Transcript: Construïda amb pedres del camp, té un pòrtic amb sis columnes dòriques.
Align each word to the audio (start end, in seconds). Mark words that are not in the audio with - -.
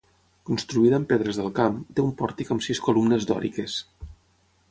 Construïda 0.49 0.95
amb 0.99 1.07
pedres 1.11 1.39
del 1.41 1.51
camp, 1.59 1.75
té 1.99 2.03
un 2.05 2.15
pòrtic 2.21 2.51
amb 2.55 2.65
sis 2.69 2.83
columnes 2.89 3.31
dòriques. 3.33 3.77